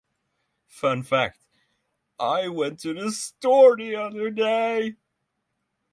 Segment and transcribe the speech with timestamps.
[0.65, 1.37] Fun fact:
[2.19, 4.95] I went to the store the other day.